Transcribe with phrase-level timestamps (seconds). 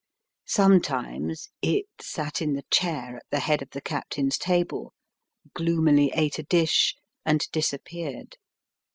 [0.47, 4.93] Some times It sat in the chair at the head of the captain's table,
[5.53, 8.35] gloomily ate a dish, and disap peared.